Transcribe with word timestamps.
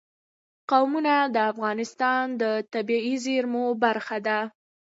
قومونه 0.71 1.13
د 1.35 1.37
افغانستان 1.51 2.23
د 2.41 2.43
طبیعي 2.73 3.15
زیرمو 3.25 3.65
برخه 3.83 4.17
ده. 4.27 4.39